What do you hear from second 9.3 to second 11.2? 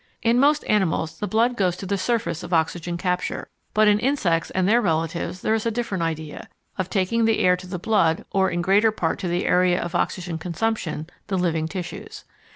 area of oxygen combustion,